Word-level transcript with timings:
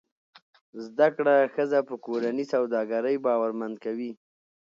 زده 0.85 1.07
کړه 1.15 1.35
ښځه 1.55 1.79
په 1.89 1.95
کورني 2.05 2.45
سوداګرۍ 2.53 3.15
باورمند 3.25 3.75
کوي. 3.85 4.11